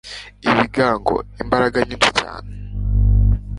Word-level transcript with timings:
ibigango 0.49 1.15
imbaraga 1.41 1.77
nyinshi 1.87 2.09
cyane 2.19 2.51